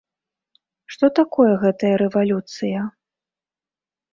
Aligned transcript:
Што 0.95 1.05
такое 1.19 1.51
гэтая 1.65 1.91
рэвалюцыя? 2.05 2.79